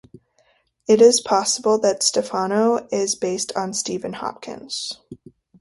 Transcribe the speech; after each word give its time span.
It 0.87 0.99
is 0.99 1.21
possible 1.21 1.77
that 1.81 2.01
Stephano 2.01 2.87
is 2.91 3.13
based 3.13 3.55
on 3.55 3.71
Stephen 3.75 4.13
Hopkins. 4.13 4.99